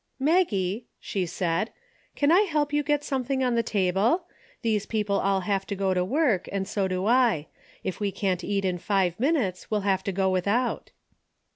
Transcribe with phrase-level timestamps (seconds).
[0.17, 1.71] "Maggie," she said,
[2.15, 4.23] "can I help you get something on the table?
[4.63, 7.45] These people all have to go to work and so do I.
[7.83, 10.89] If we can't eat in five minutes we'll have to go without."